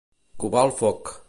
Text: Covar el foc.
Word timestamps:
Covar 0.45 0.63
el 0.69 0.75
foc. 0.81 1.17